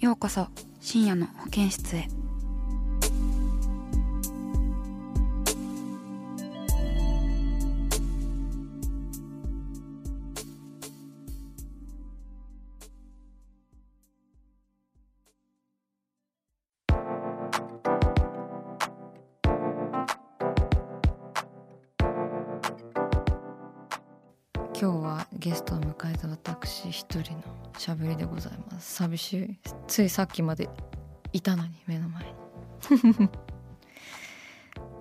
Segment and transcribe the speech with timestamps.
[0.00, 0.48] ようこそ
[0.80, 2.08] 深夜の保健室へ。
[24.80, 27.42] 今日はゲストを迎えた私一人の
[27.76, 28.94] しゃべりでございます。
[28.94, 29.58] 寂しい。
[29.86, 30.70] ついさっきまで
[31.34, 33.28] いたのに目の前に。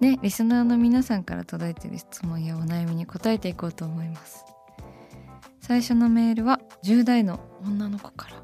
[0.12, 4.44] ねリスナーの皆さんから届いている質問やお悩みに答えていこうと思います。
[5.62, 8.36] 最初のメールは10代の女の子から。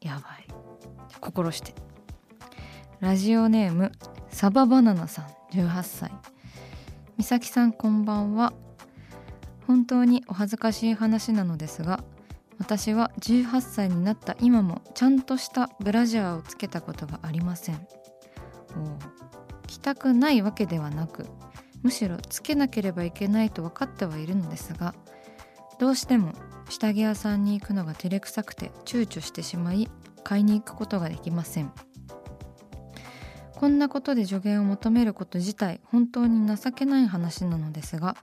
[0.00, 0.46] やばい。
[1.20, 1.74] 心して。
[3.00, 3.92] ラジオネーム
[4.30, 6.10] サババナナさん18歳。
[7.18, 8.54] 美咲さんこんばんは。
[9.66, 12.02] 本当にお恥ずかしい話なのですが
[12.58, 17.86] 私は18歳になった今もちゃんとしたブラジャーをつけたことがありません。
[19.66, 21.26] 着たくないわけではなく
[21.82, 24.94] むしろつけなければいけないと分かってはいるのですが
[25.78, 26.32] どうしても
[26.68, 29.90] 下着屋さんに行くのが照れくさくて躊躇してしまい
[30.22, 31.72] 買いに行くことができません。
[33.62, 38.16] こんなことで助言を求めること自体本当に情けない話なのですが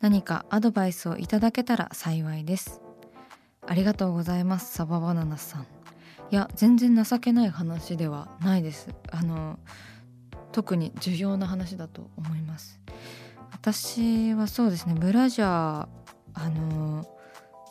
[0.00, 2.80] 何かアドバイスをいただけたら幸いです。
[3.66, 5.62] ありがとうございますサババナナさん。
[6.30, 8.88] いや全然情けない話ではないです。
[9.10, 9.58] あの
[10.52, 12.78] 特に重要な話だと思います。
[13.50, 15.88] 私はそうですねブラジャー
[16.34, 17.04] あの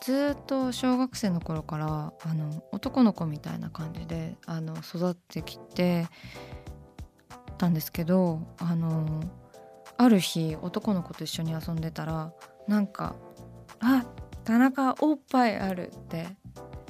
[0.02, 6.06] ずっと小学生の頃からあの男の子みたいな感じであの育ってきて
[7.56, 9.20] たんですけどあの
[9.96, 12.32] ある日男の子と一緒に遊んでたら
[12.66, 13.14] なんか
[13.80, 14.04] 「あ
[14.44, 16.26] 田中おっぱいある」って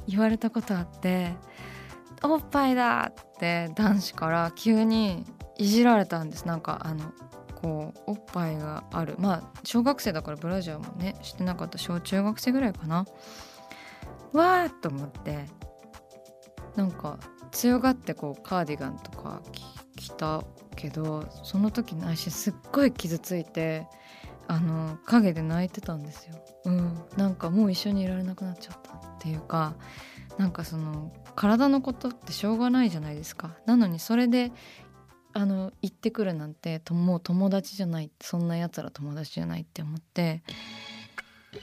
[0.06, 1.34] 言われたことあって
[2.22, 5.24] 「おっぱいだ!」って男子から急に
[5.56, 6.46] いじられたんです。
[6.46, 7.12] なんかあの
[7.60, 9.16] こうおっぱいがある。
[9.18, 11.78] まあ小学生だからブラジャーもねしてなかった。
[11.78, 13.06] 小中学生ぐらいかな。
[14.32, 15.46] わーっと思って
[16.74, 17.18] なんか
[17.52, 19.62] 強がってこうカーディガンとか着
[20.12, 20.42] た
[20.76, 23.86] けどその時内心すっごい傷ついて
[24.46, 26.34] あの陰で泣いてたんですよ。
[26.66, 29.74] うん、なんかもう一緒にいられなくなっちゃったっていうか
[30.38, 33.56] なんかその体のことってしょうがないじゃないですか。
[33.66, 34.52] なのにそれで
[35.32, 40.42] あの行ってくるなんてともう友達じゃないそんなやつら友達じゃないって思って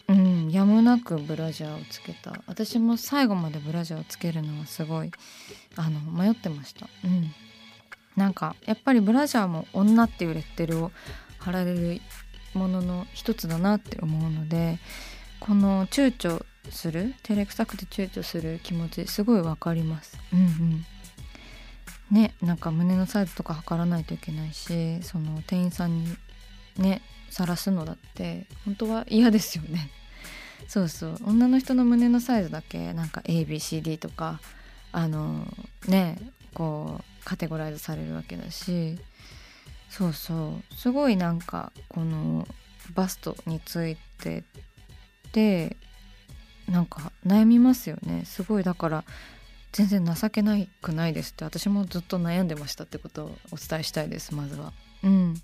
[0.10, 5.12] うんやむなくブラジャーをつけた私も最後までブラジャーをつけるのはすごい
[5.78, 7.32] あの迷ってましたうん
[8.16, 10.92] なんかやっぱりブラジャーも女っていうレッテルを
[11.40, 12.02] 貼られる
[12.54, 14.80] ものの一つだなって思うので
[15.40, 20.18] この躊躇する照れくさくて躊躇する気持ちすごいわかります。
[20.34, 20.86] うんうん。
[22.12, 26.16] ねなんか胸のサイズとか測らないといけないしその店員さんに
[26.78, 29.90] ね晒すのだって本当は嫌ですよね。
[30.68, 31.18] そうそう。
[31.26, 34.40] 女の人の胸のサイズだけなんか ABCD とか
[34.92, 35.48] あの
[35.88, 36.18] ね
[36.54, 38.98] こうカテゴライズされるわけだし
[39.90, 42.48] そうそうすごいなんかこの
[42.94, 44.44] バストについて
[45.34, 45.76] で
[46.68, 49.04] なんか悩みますよねすごいだから
[49.72, 54.74] 全然情けないくないですって私もずっと悩んでましたってことをお伝えしたいですまずは。
[55.04, 55.42] うん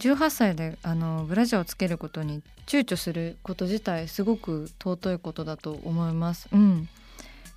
[0.00, 6.48] 18歳であのブラジャーをつけることに躊躇すること自体すごく尊いことだと思います。
[6.52, 6.88] うん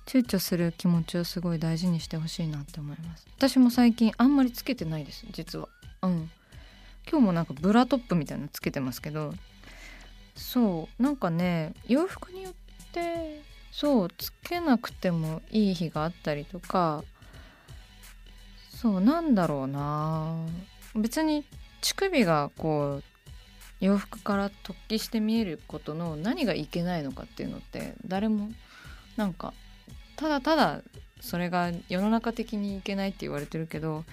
[0.08, 3.26] 躊躇する気持ちをすごい大事にしてほしいなって思います。
[3.36, 5.68] 私も最近あんまりつけてないです実は。
[6.00, 6.30] うん。
[7.10, 9.34] 今日もなんかブラトップみたいなのつけてますけど。
[10.34, 11.02] そう。
[11.02, 12.52] なんかね洋服によっ
[12.90, 17.04] てそうつけなくてもいい日があったりとか。
[18.70, 20.46] そうなんだろうな。
[20.94, 21.44] 別に
[21.82, 23.04] 乳首がこう
[23.84, 28.48] 洋服から突起して見えることの何がいけないのかっていうのって誰も
[29.18, 29.52] なんか
[30.18, 30.82] ただただ
[31.20, 34.04] それが世の中的にいけないって言われてるけど、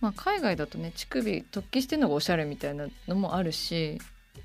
[0.00, 4.00] まあ、海外だとね乳首突起してるのがおしゃれみたいなのもあるし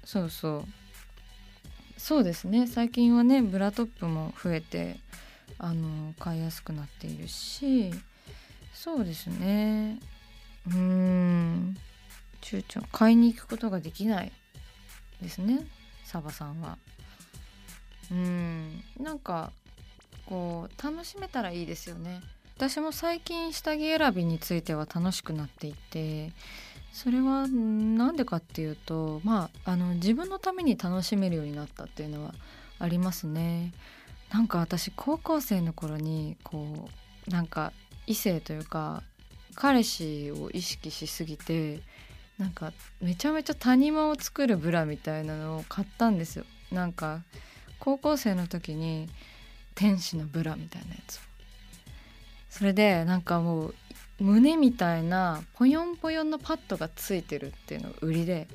[0.05, 0.65] そうそう。
[1.97, 2.67] そうですね。
[2.67, 4.99] 最近はねブラトップも増えて
[5.57, 7.91] あの買いやすくなっているし
[8.73, 9.99] そうですね。
[10.67, 11.77] うーん。
[12.41, 14.31] 躊躇買いに行くことができない
[15.21, 15.65] ですね。
[16.05, 16.77] サバさんは。
[18.11, 18.83] うん。
[18.99, 19.51] なんか
[20.27, 22.21] こう楽しめたらいいですよね。
[22.57, 26.33] 私も最近下着選びについては楽しくなっていて
[26.91, 32.33] それは何でかっていうとまああの自分のために楽しめるようになったっていうのは
[32.79, 33.73] ありますね。
[34.31, 36.89] なんか私高校生の頃にこ
[37.27, 37.71] うなんか
[38.07, 39.03] 異性というか
[39.53, 41.79] 彼氏を意識しすぎて
[42.39, 46.45] なんかめちゃめちゃ谷間を作るブラみたいなのを買ったんですよ。
[46.71, 47.21] なんか
[47.79, 49.09] 高校生の時に
[49.77, 51.21] 天使のブラみたいなやつ。
[52.49, 53.75] それでなんかもう
[54.19, 58.47] 胸みたいなポヨンポヨンのパッドがついてるっていうのが売りで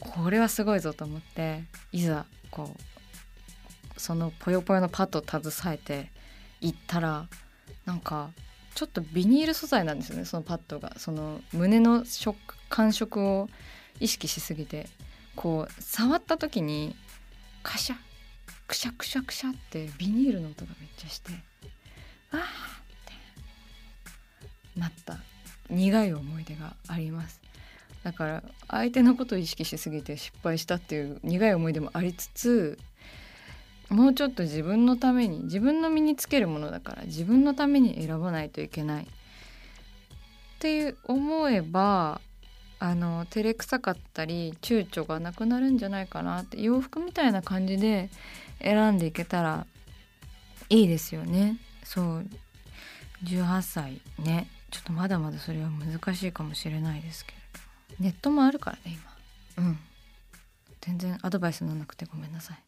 [0.00, 1.62] これはすごいぞと思って
[1.92, 6.10] いざこうそのポヨポヨのパッドを携えて
[6.60, 7.28] 行ったら
[7.84, 8.30] なんか
[8.74, 10.94] ちょっとビニール素材なんですよねそのパッドが。
[10.98, 12.36] その胸の食
[12.68, 13.48] 感触を
[14.00, 14.88] 意識しすぎて
[15.36, 16.96] こう触った時に
[17.62, 18.07] カシャ
[18.68, 21.32] クシャクシャクシャってビニールの音がめっちゃして
[22.30, 22.42] あーっ
[24.74, 25.16] てなった。
[25.70, 27.40] 苦い思い出があります。
[28.04, 32.78] だから相手のことを意識しすぎて失敗したっていう苦い思い出もありつつ
[33.88, 39.04] もうちょっと自分のために自分の身につけるものだから自分のために選ばないといけない。
[39.04, 39.06] っ
[40.60, 42.20] ていう思えば
[42.80, 48.10] あの照れくさかったり躊躇がなくなるんじゃないかなって洋服みたいな感じで
[48.60, 49.66] 選んでいけたら
[50.68, 51.58] いいですよね。
[51.84, 52.26] そう。
[53.24, 54.48] 18歳ね。
[54.70, 57.38] ちょっとまだまだそれは難しいかもしれないですけれ
[57.96, 58.98] どネットもあるからね
[59.56, 59.64] 今。
[59.64, 59.78] うん。
[60.80, 62.67] 全然アドバイスにならなくてごめんなさい。